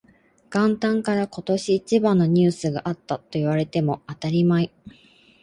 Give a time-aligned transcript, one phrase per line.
[0.49, 4.71] 元旦から今年一番のニュースがあったと言われても当たり前